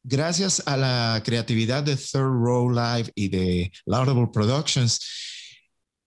[0.05, 5.01] gracias a la creatividad de Third Row Live y de Laudable Productions,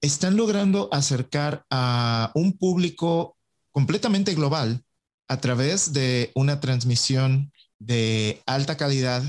[0.02, 3.38] están logrando acercar a un público
[3.72, 4.82] completamente global
[5.28, 9.24] a través de una transmisión de alta calidad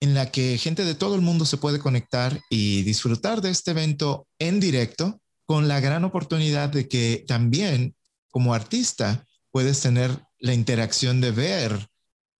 [0.00, 3.70] en la que gente de todo el mundo se puede conectar y disfrutar de este
[3.70, 7.94] evento en directo con la gran oportunidad de que también
[8.30, 10.10] como artista puedes tener
[10.40, 11.88] la interacción de ver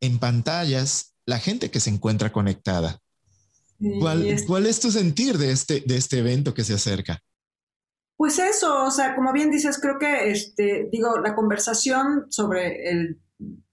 [0.01, 2.99] en pantallas la gente que se encuentra conectada.
[4.01, 4.45] ¿Cuál, es...
[4.45, 4.81] ¿Cuál, es...
[4.81, 7.21] tu sentir de este, de este evento que se acerca?
[8.17, 13.21] Pues eso, o sea, como bien dices, creo que, este, digo, la conversación sobre el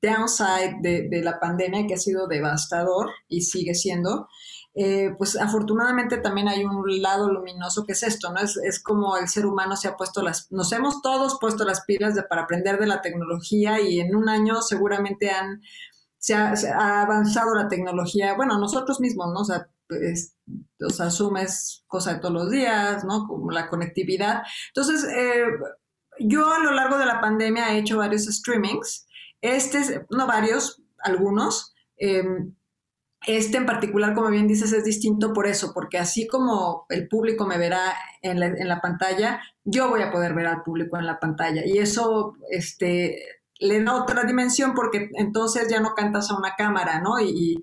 [0.02, 4.28] downside de, la pandemia que ha sido devastador y sigue siendo,
[4.76, 8.40] eh, pues afortunadamente también hay un lado luminoso que es esto, ¿no?
[8.40, 12.16] Es, como el ser humano se ha puesto las, nos hemos todos puesto las pilas
[12.16, 15.62] de, para aprender de la tecnología y en un año seguramente han,
[16.18, 19.42] se ha, avanzado la tecnología, bueno, nosotros mismos, ¿no?
[19.42, 20.36] O sea, pues,
[20.86, 23.28] o sea, Zoom es cosa de todos los días, ¿no?
[23.28, 24.44] Como la conectividad.
[24.68, 25.46] Entonces, eh,
[26.20, 29.08] yo a lo largo de la pandemia he hecho varios streamings
[29.42, 31.74] este, no varios, algunos.
[31.98, 32.54] Em,
[33.28, 37.46] este en particular, como bien dices, es distinto por eso, porque así como el público
[37.46, 41.66] me verá en la, pantalla, yo voy a poder ver al público en la pantalla.
[41.66, 43.22] Y eso este,
[43.60, 47.20] le da otra dimensión porque entonces ya no cantas a una cámara, ¿no?
[47.20, 47.62] Y,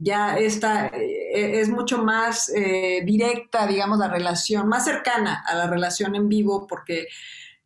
[0.00, 5.66] ya está, eh, es mucho más eh, directa, digamos, la relación, más cercana a la
[5.66, 7.08] relación en vivo porque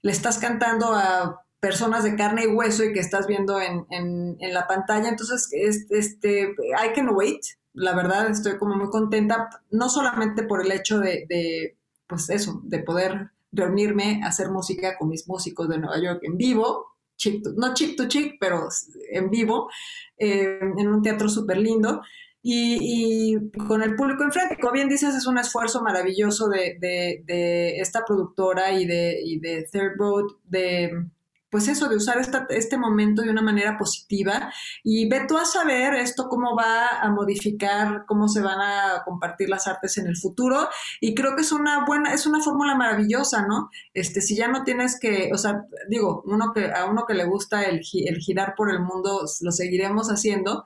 [0.01, 4.67] le estás cantando a personas de carne y hueso y que estás viendo en, la
[4.67, 5.09] pantalla.
[5.09, 5.49] Entonces,
[5.91, 7.41] este, I can wait.
[7.73, 11.77] La verdad, estoy como muy contenta, no solamente por el hecho de,
[12.09, 16.97] pues eso, de poder reunirme, hacer música con mis músicos de Nueva York en vivo,
[17.17, 18.69] chick no chick to chick, pero
[19.13, 19.71] en vivo,
[20.19, 22.03] eh, en un teatro súper lindo.
[22.43, 23.37] Y,
[23.69, 24.59] con el público enfrente.
[24.61, 29.69] Como bien dices, es un esfuerzo maravilloso de, de, esta productora y de, y de
[29.71, 31.07] Third Road de
[31.53, 32.17] pues eso, de usar
[32.49, 34.51] este momento de una manera positiva
[34.83, 39.51] y ve tú a saber esto cómo va a modificar, cómo se van a compartir
[39.51, 43.47] las artes en el futuro y creo que es una buena, es una fórmula maravillosa,
[43.47, 43.69] ¿no?
[43.93, 47.27] Este, si ya no tienes que, o sea, digo, uno que, a uno que le
[47.27, 50.65] gusta el, el girar por el mundo, lo seguiremos haciendo,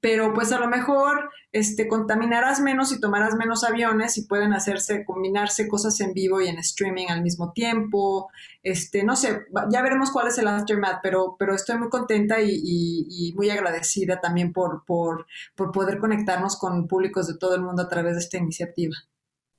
[0.00, 5.04] pero pues a lo mejor este, contaminarás menos y tomarás menos aviones y pueden hacerse,
[5.04, 8.28] combinarse cosas en vivo y en streaming al mismo tiempo.
[8.62, 13.32] Este, no sé, ya veremos cuál es el aftermath, pero, pero estoy muy contenta y,
[13.36, 17.88] muy agradecida también por, por, por poder conectarnos con públicos de todo el mundo a
[17.88, 18.96] través de esta iniciativa.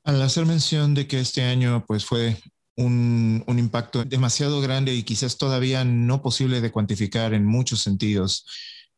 [0.03, 2.37] Al hacer mención de que este año pues fue
[2.75, 8.45] un, un, impacto demasiado grande y quizás todavía no posible de cuantificar en muchos sentidos.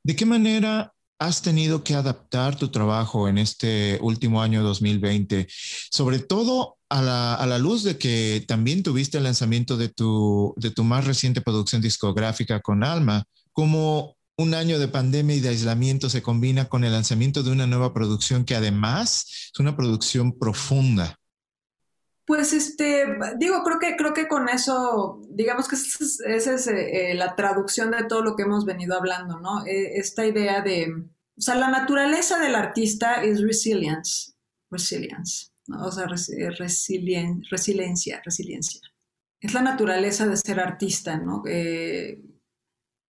[0.04, 5.48] ¿De qué manera has tenido que adaptar tu trabajo en este último año 2020,
[5.92, 10.84] sobre todo a la, luz de que también tuviste el lanzamiento de tu, de tu
[10.84, 16.22] más reciente producción discográfica con Alma, como un año de pandemia y de aislamiento se
[16.22, 21.19] combina con el lanzamiento de una nueva producción que además es una producción profunda.
[22.30, 23.08] Pues este,
[23.40, 28.04] digo, creo que, creo que con eso, digamos que esa es, eh, la traducción de
[28.04, 29.66] todo lo que hemos venido hablando, ¿no?
[29.66, 34.34] E, esta idea de, o sea, la naturaleza del artista es resilience,
[34.70, 35.88] resilience, ¿no?
[35.88, 38.82] O sea, eh, resiliencia, resiliencia.
[39.42, 41.42] Es la naturaleza de ser artista, ¿no?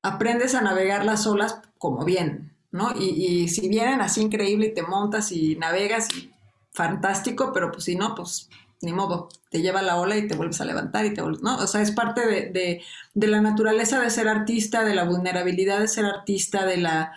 [0.02, 2.94] aprendes a navegar las olas como bien, ¿no?
[2.98, 6.32] Y, y si vienen así increíble y te montas y navegas y
[6.72, 8.48] fantástico, pero pues si no, pues
[8.82, 11.58] ni modo, te lleva la ola y te vuelves a levantar y te vuelves, ¿no?
[11.58, 12.82] O sea, es parte de,
[13.14, 17.12] la naturaleza de ser artista, de la vulnerabilidad de ser artista, de la...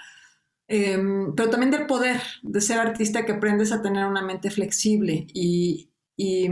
[0.68, 5.28] Em, pero también del poder de ser artista que aprendes a tener una mente flexible
[5.34, 6.48] y, y,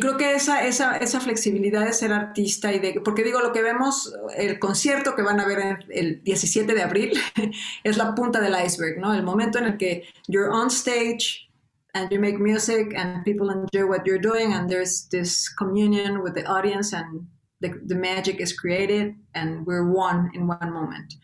[0.00, 3.62] creo que esa, esa, esa, flexibilidad de ser artista y de, porque digo, lo que
[3.62, 7.12] vemos, el concierto que van a ver el 17 de abril
[7.84, 9.14] es la punta del iceberg, ¿no?
[9.14, 11.48] El momento en el que you're on stage,
[11.94, 16.34] and you make music and people enjoy what you're doing and there's this communion with
[16.34, 17.26] the audience and
[17.60, 21.14] the, the magic is created and we're one in one moment.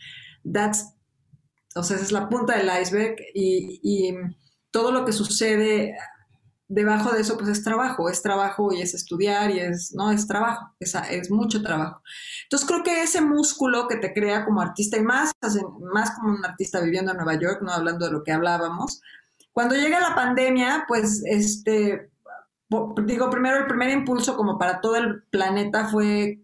[0.45, 0.85] That's,
[1.77, 4.13] o sea, esa es la punta del iceberg y,
[4.73, 5.97] todo lo que sucede
[6.69, 10.29] debajo de eso pues es trabajo, es trabajo y es estudiar y es, no, es
[10.29, 12.01] trabajo, es, es, mucho trabajo.
[12.45, 15.33] Entonces creo que ese músculo que te crea como artista y más,
[15.93, 19.01] más como un artista viviendo en Nueva York, no hablando de lo que hablábamos,
[19.53, 22.11] cuando llega la pandemia, pues, este,
[23.05, 26.41] digo, primero el primer impulso como para todo el planeta fue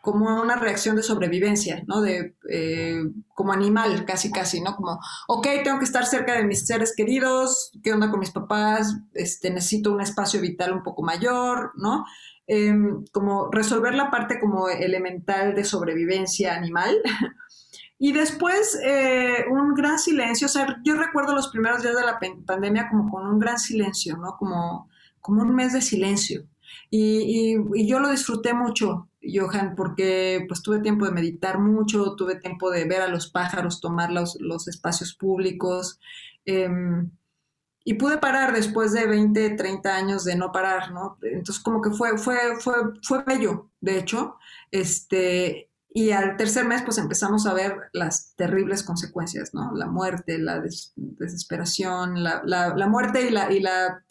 [0.00, 2.00] como una reacción de sobrevivencia, ¿no?
[2.00, 3.02] De, eh,
[3.34, 4.74] como animal, casi, casi, ¿no?
[4.74, 8.96] Como, ok, tengo que estar cerca de mis seres queridos, ¿qué onda con mis papás?
[9.12, 12.04] Este, necesito un espacio vital un poco mayor, ¿no?
[12.46, 16.96] Em, como resolver la parte como elemental de sobrevivencia animal.
[17.98, 22.18] Y después eh, un gran silencio, o sea, yo recuerdo los primeros días de la
[22.46, 24.36] pandemia como con un gran silencio, ¿no?
[24.36, 24.88] Como,
[25.20, 26.46] como un mes de silencio.
[26.90, 27.56] Y,
[27.86, 32.84] yo lo disfruté mucho, Johan, porque pues tuve tiempo de meditar mucho, tuve tiempo de
[32.84, 36.00] ver a los pájaros, tomar los, los espacios públicos.
[36.44, 37.10] Em,
[37.84, 41.18] y pude parar después de 20, 30 años de no parar, ¿no?
[41.22, 44.36] Entonces como que fue, fue, fue, fue bello, de hecho.
[44.70, 49.72] Este, y al tercer mes, pues empezamos a ver las terribles consecuencias, ¿no?
[49.74, 50.62] La muerte, la
[50.96, 54.04] desesperación, la, la, muerte y la, y la,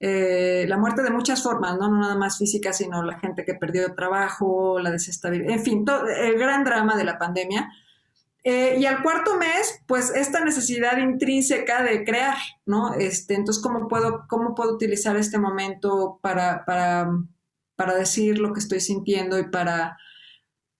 [0.00, 1.88] eh, la muerte de muchas formas, ¿no?
[1.88, 6.08] No nada más física, sino la gente que perdió trabajo, la desestabilidad, en fin, todo,
[6.08, 7.70] el gran drama de la pandemia.
[8.42, 12.94] Eh, y al cuarto mes, pues esta necesidad intrínseca de crear, ¿no?
[12.94, 17.10] Este, entonces, ¿cómo puedo, cómo puedo utilizar este momento para, para,
[17.76, 19.98] para decir lo que estoy sintiendo y para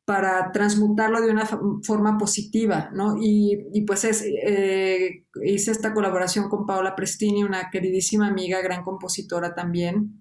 [0.04, 1.46] para transmutarlo de una
[1.84, 3.14] forma positiva, ¿no?
[3.20, 9.54] Y, pues es, eh, hice esta colaboración con Paola Prestini, una queridísima amiga, gran compositora
[9.54, 10.20] también,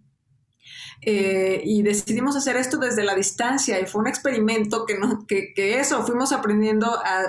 [1.01, 5.53] eh, y decidimos hacer esto desde la distancia y fue un experimento que, no, que,
[5.80, 7.23] eso, fuimos aprendiendo a,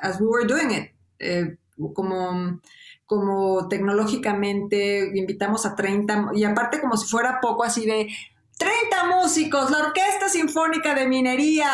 [0.00, 1.58] as we were doing it, eh,
[1.94, 2.60] como,
[3.04, 8.08] como tecnológicamente invitamos a 30 y aparte como si fuera poco así de
[8.58, 11.70] 30 músicos, la Orquesta Sinfónica de Minería,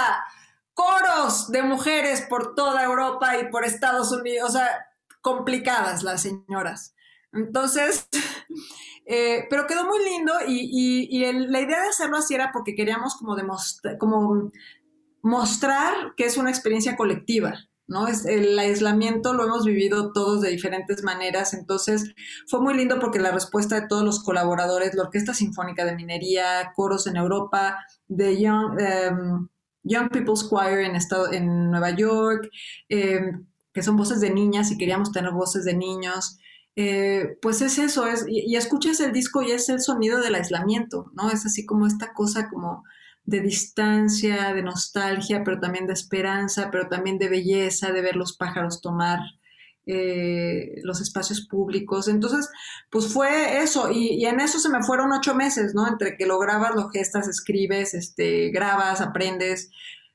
[0.74, 4.86] coros de mujeres por toda Europa y por Estados Unidos, o sea,
[5.20, 6.94] complicadas las señoras.
[7.32, 8.08] Entonces,
[9.06, 13.36] eh, pero quedó muy lindo y, la idea de hacerlo así era porque queríamos como
[13.36, 14.50] demostrar, como
[15.22, 17.54] mostrar que es una experiencia colectiva,
[17.92, 18.08] ¿no?
[18.08, 22.14] Es, el aislamiento lo hemos vivido todos de diferentes maneras, entonces
[22.48, 26.72] fue muy lindo porque la respuesta de todos los colaboradores, la Orquesta Sinfónica de Minería,
[26.74, 27.76] coros en Europa,
[28.08, 29.48] de Young, em,
[30.10, 30.90] People's Choir
[31.32, 32.48] en Nueva York,
[32.88, 36.38] em, que son voces de niñas y queríamos tener voces de niños.
[36.74, 40.34] Eh, pues es eso, es, y, y, escuchas el disco y es el sonido del
[40.34, 41.30] aislamiento, ¿no?
[41.30, 42.84] Es así como esta cosa como
[43.24, 48.36] de distancia, de nostalgia, pero también de esperanza, pero también de belleza, de ver los
[48.36, 49.20] pájaros tomar
[49.86, 52.08] eh, los espacios públicos.
[52.08, 52.48] Entonces,
[52.90, 55.88] pues fue eso, y, en eso se me fueron ocho meses, ¿no?
[55.88, 59.70] Entre que lo grabas, lo gestas, escribes, este, grabas, aprendes,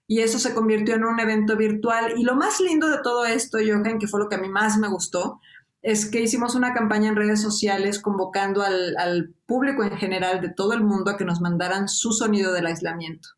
[0.08, 2.14] y eso se convirtió en un evento virtual.
[2.18, 4.78] Y lo más lindo de todo esto, Johan, que fue lo que a mí más
[4.78, 5.41] me gustó,
[5.88, 10.73] es que hicimos una campaña en redes sociales convocando al, público en general de todo
[10.73, 13.29] el mundo a que nos mandaran su sonido del aislamiento.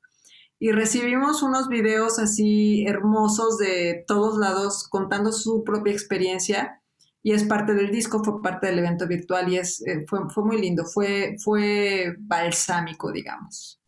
[0.57, 6.81] Y recibimos unos videos así hermosos de todos lados contando su propia experiencia
[7.21, 10.43] y es parte del disco, fue parte del evento virtual y es, eh, fue, fue
[10.43, 13.79] muy lindo, fue, fue balsámico, digamos.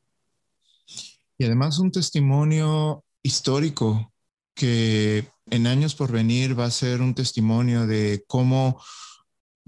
[1.39, 4.13] Y además un testimonio histórico
[4.53, 8.81] que en años por venir va a ser un testimonio de cómo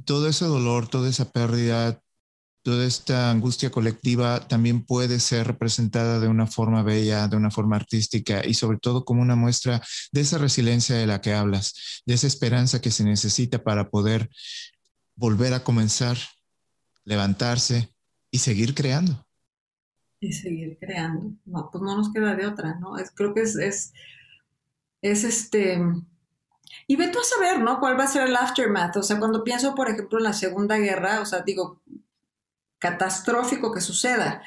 [0.06, 2.02] todo ese dolor, toda esa pérdida,
[2.64, 7.76] toda esta angustia colectiva también puede ser representada de una forma bella, de una forma
[7.76, 9.82] artística y sobre todo como una muestra
[10.14, 14.30] de esa resiliencia de la que hablas, de esa esperanza que se necesita para poder
[15.16, 16.18] volver a comenzar,
[17.04, 17.94] levantarse
[18.32, 19.28] y seguir creando.
[20.22, 21.34] Y seguir creando.
[21.44, 22.94] No, pues no nos queda de otra, ¿no?
[23.14, 23.92] Creo que es
[25.04, 25.80] es este...
[26.88, 27.80] Y ve tú a saber, ¿no?
[27.80, 28.98] ¿Cuál va a ser el aftermath?
[28.98, 31.82] O sea, cuando pienso, por ejemplo, en la Segunda Guerra, o sea, digo,
[32.80, 34.42] catastrófico que suceda,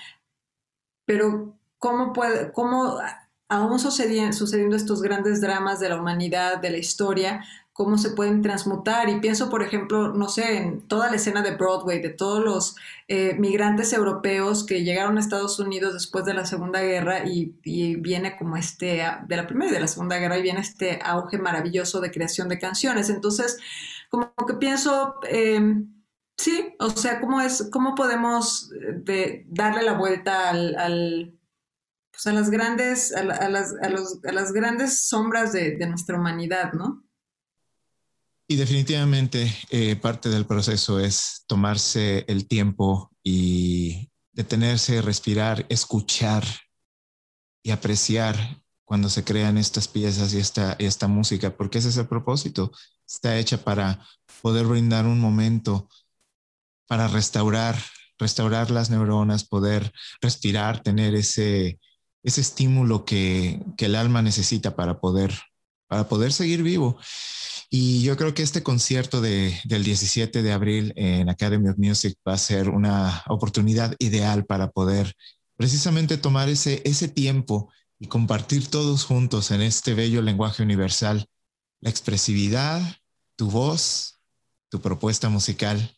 [1.04, 2.98] pero ¿cómo puede, cómo
[3.48, 7.44] aún sucediendo estos grandes dramas de la humanidad, de la historia,
[7.76, 9.10] cómo se pueden transmutar.
[9.10, 12.76] Y pienso, por ejemplo, no sé, en toda la escena de Broadway, de todos los
[13.06, 17.54] eh, migrantes europeos que llegaron a Estados Unidos después de la Segunda Guerra y,
[17.96, 21.38] viene como este, de la Primera y de la Segunda Guerra, y viene este auge
[21.38, 23.10] maravilloso de creación de canciones.
[23.10, 23.58] Entonces,
[24.08, 25.16] como que pienso...
[25.28, 25.92] Em,
[26.36, 28.70] sí, o sea, ¿cómo es, cómo podemos
[29.06, 30.76] eh, darle la vuelta al,
[32.24, 33.12] a las grandes,
[35.08, 37.05] sombras de, nuestra humanidad, ¿no?
[38.48, 46.44] Y definitivamente eh, parte del proceso es tomarse el tiempo y detenerse, respirar, escuchar
[47.64, 52.06] y apreciar cuando se crean estas piezas y esta, esta música, porque ese es el
[52.06, 52.70] propósito.
[53.04, 54.06] Está hecha para
[54.42, 55.88] poder brindar un momento
[56.86, 57.76] para restaurar,
[58.16, 61.80] restaurar las neuronas, poder respirar, tener ese,
[62.22, 65.36] ese estímulo que, que el alma necesita para poder,
[65.88, 66.96] para poder seguir vivo.
[67.68, 72.16] Y yo creo que este concierto de, del 17 de abril en Academy of Music
[72.26, 75.14] va a ser una oportunidad ideal para poder
[75.56, 81.26] precisamente tomar ese, ese tiempo y compartir todos juntos en este bello lenguaje universal
[81.80, 82.82] la expresividad,
[83.36, 84.20] tu voz,
[84.68, 85.96] tu propuesta musical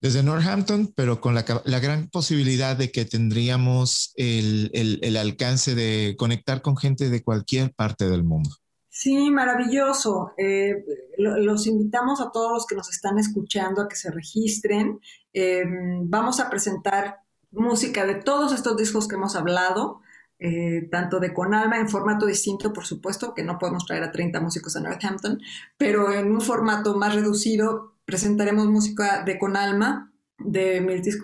[0.00, 6.14] desde Northampton, pero con la, la gran posibilidad de que tendríamos el, el alcance de
[6.18, 8.50] conectar con gente de cualquier parte del mundo.
[8.92, 10.32] Sí, maravilloso.
[10.36, 10.84] Eh,
[11.16, 15.00] los invitamos a todos los que nos están escuchando a que se registren.
[15.32, 15.62] Eh,
[16.02, 17.20] vamos a presentar
[17.52, 20.00] música de todos estos discos que hemos hablado,
[20.40, 24.12] eh, tanto de Con Alma en formato distinto, por supuesto, que no podemos traer a
[24.12, 25.40] 30 músicos a Northampton,
[25.76, 30.80] pero en un formato más reducido presentaremos música de Con Alma, de,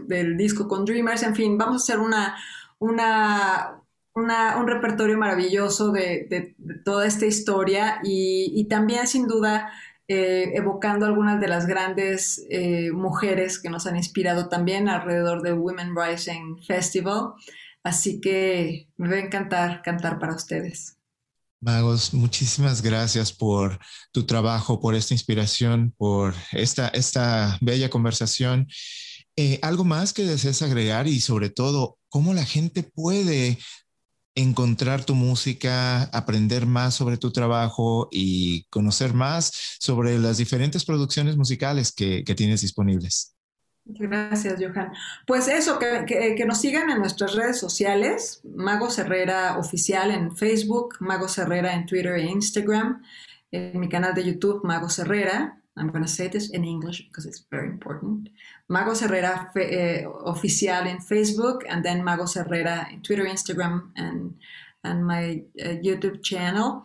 [0.07, 2.37] del disco con Dreamers, en fin, vamos a hacer una,
[2.79, 3.83] una,
[4.17, 6.55] un repertorio maravilloso de,
[6.85, 9.71] toda esta historia y, también sin duda
[10.09, 15.55] eh, evocando algunas de las grandes eh, mujeres que nos han inspirado también alrededor del
[15.55, 17.33] Women Rising Festival.
[17.83, 20.97] Así que me va a encantar cantar para ustedes.
[21.61, 23.79] Magos, muchísimas gracias por
[24.12, 28.67] tu trabajo, por esta inspiración, por esta, esta bella conversación.
[29.37, 33.59] Eh, ¿Algo más que desees agregar y sobre todo, cómo la gente puede
[34.37, 41.37] encontrar tu música, aprender más sobre tu trabajo y conocer más sobre las diferentes producciones
[41.37, 43.34] musicales que, tienes disponibles.
[43.87, 44.93] Gracias, Johan.
[45.26, 51.26] Pues eso, que, nos sigan en nuestras redes sociales, Mago Herrera Oficial en Facebook, Mago
[51.34, 53.03] Herrera en Twitter e Instagram,
[53.51, 55.62] en mi canal de YouTube, Mago Herrera.
[55.77, 58.31] I'm going to say this in English because it's very important.
[58.68, 64.35] Magos Herrera eh, oficial en Facebook, and then Magos Herrera en Twitter, Instagram, and
[64.83, 66.83] and my uh, YouTube channel.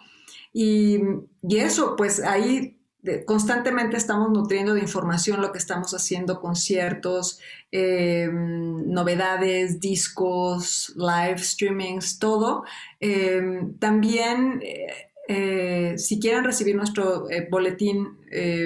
[0.53, 0.99] Y,
[1.41, 2.77] y, eso, pues ahí
[3.25, 7.39] constantemente estamos nutriendo de información lo que estamos haciendo, conciertos,
[7.71, 12.63] eh, novedades, discos, live streamings, todo.
[12.99, 13.41] Eh,
[13.79, 15.10] también, eh,
[15.97, 18.17] si quieren recibir nuestro boletín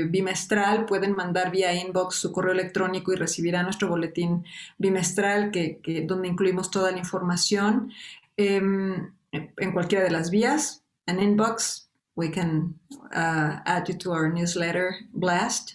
[0.09, 4.43] bimestral, pueden mandar vía inbox su correo electrónico y recibirán nuestro boletín
[4.77, 7.91] bimestral, que, donde incluimos toda la información
[8.37, 12.75] em, en cualquiera de las vías, en inbox, we can
[13.13, 15.73] uh, add you to our newsletter blast.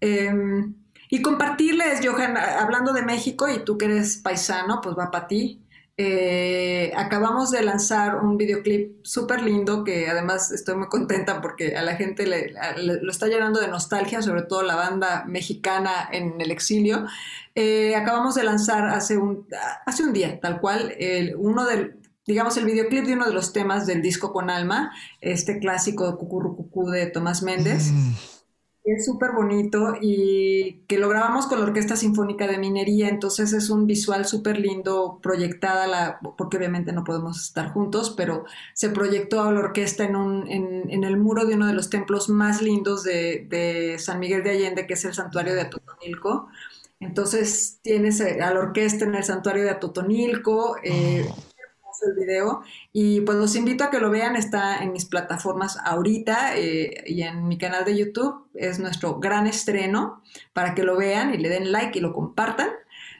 [0.00, 0.74] Em,
[1.10, 5.60] y compartirles, Johan, hablando de México y tú que eres paisano, pues va para ti.
[5.96, 11.82] Eh, acabamos de lanzar un videoclip súper lindo que además estoy muy contenta porque a
[11.82, 16.50] la gente le, lo está llenando de nostalgia, sobre todo la banda mexicana en el
[16.50, 17.06] exilio.
[17.54, 19.46] Eh, acabamos de lanzar hace un,
[19.86, 23.52] hace un día, tal cual, el, uno del digamos, el videoclip de uno de los
[23.52, 27.92] temas del disco con alma, este clásico Cucurrucucú de Tomás Méndez.
[27.92, 28.12] Mm.
[28.84, 33.70] Es súper bonito y que lo grabamos con la Orquesta Sinfónica de Minería, entonces es
[33.70, 39.40] un visual súper lindo, proyectada, la, porque obviamente no podemos estar juntos, pero se proyectó
[39.42, 42.60] a la orquesta en, un, en, en el muro de uno de los templos más
[42.60, 46.48] lindos de, de, San Miguel de Allende, que es el santuario de Atotonilco.
[47.00, 50.76] Entonces tienes a la orquesta en el santuario de Atotonilco.
[50.84, 51.53] Eh, oh
[52.02, 56.56] el video y pues los invito a que lo vean, está en mis plataformas ahorita
[56.56, 60.22] eh, y en mi canal de YouTube, es nuestro gran estreno
[60.52, 62.70] para que lo vean y le den like y lo compartan.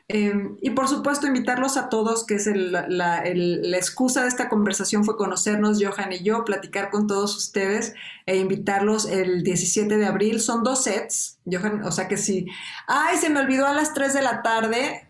[0.06, 5.16] Em, y por supuesto invitarlos a todos, que es la, excusa de esta conversación fue
[5.16, 7.94] conocernos, Johan y yo, platicar con todos ustedes
[8.26, 10.40] e invitarlos el 17 de abril.
[10.40, 12.46] Son dos sets, Johan, o sea que si,
[12.86, 15.03] ay, se me olvidó a las 3 de la tarde,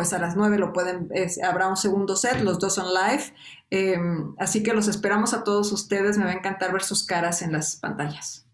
[0.00, 1.10] pues a las 9 lo pueden,
[1.46, 3.22] habrá un segundo set, los dos son live.
[3.68, 7.42] Em, así que los esperamos a todos ustedes, me va a encantar ver sus caras
[7.42, 8.46] en las pantallas.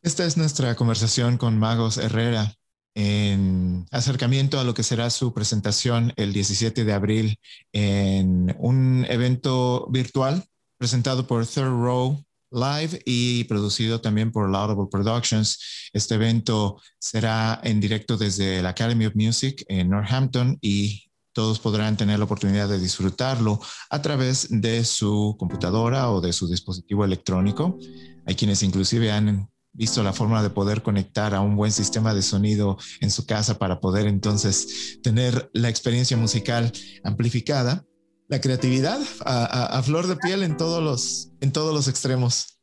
[0.00, 2.54] Esta es nuestra conversación con Magos Herrera
[2.94, 7.40] en acercamiento a lo que será su presentación el 17 de abril
[7.72, 10.44] en un evento virtual
[10.78, 15.90] presentado por Third Row Live y producido también por Laudable Productions.
[15.92, 21.96] Este evento será en directo desde la Academy of Music en Northampton y todos podrán
[21.96, 27.78] tener la oportunidad de disfrutarlo a través de su computadora o de su dispositivo electrónico.
[28.26, 32.22] Hay quienes inclusive han visto la forma de poder conectar a un buen sistema de
[32.22, 36.72] sonido en su casa para poder entonces tener la experiencia musical
[37.04, 37.84] amplificada
[38.30, 42.60] la creatividad a, flor de piel en todos los, en todos los extremos.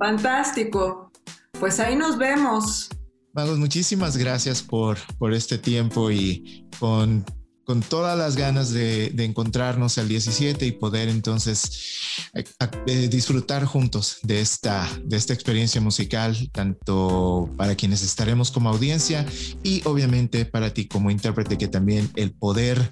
[0.00, 1.12] Fantástico.
[1.58, 2.90] Pues ahí nos vemos.
[3.32, 7.24] Magos, muchísimas gracias por, por este tiempo y con,
[7.64, 14.40] con todas las ganas de, encontrarnos el 17 y poder entonces eh, disfrutar juntos de
[14.40, 19.24] esta, de esta experiencia musical, tanto para quienes estaremos como audiencia
[19.62, 22.90] y obviamente para ti como intérprete, que también el poder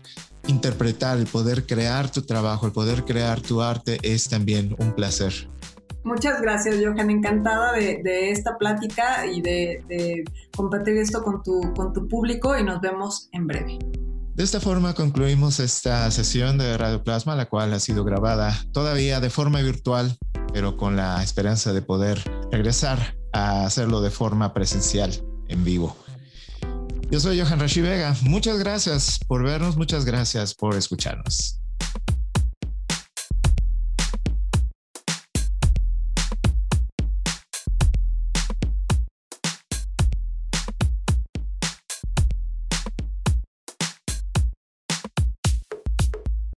[0.48, 5.48] interpretar, el poder crear tu trabajo, el poder crear tu arte es también un placer.
[6.04, 7.10] Muchas gracias, Johan.
[7.10, 10.24] Encantada de, esta plática y de,
[10.56, 13.78] compartir esto con tu, con tu público y nos vemos en breve.
[14.36, 19.18] De esta forma concluimos esta sesión de Radio Plasma, la cual ha sido grabada todavía
[19.18, 20.16] de forma virtual,
[20.52, 22.22] pero con la esperanza de poder
[22.52, 25.96] regresar a hacerlo de forma presencial en vivo.
[27.10, 28.16] Yo soy Johan Rashi Vega.
[28.22, 31.60] Muchas gracias por vernos, muchas gracias por escucharnos.